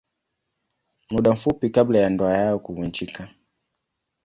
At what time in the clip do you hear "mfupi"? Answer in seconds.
1.33-1.69